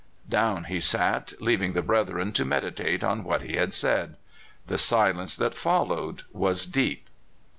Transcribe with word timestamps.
"Down 0.29 0.63
he 0.63 0.79
sat, 0.79 1.33
leaving 1.39 1.73
the 1.73 1.83
brethren 1.83 2.31
to 2.31 2.43
meditate 2.43 3.03
on 3.03 3.23
what 3.23 3.43
he 3.43 3.53
had 3.57 3.71
said. 3.71 4.15
The 4.65 4.79
silence 4.79 5.35
that 5.37 5.53
followed 5.53 6.23
was 6.33 6.65
deep. 6.65 7.07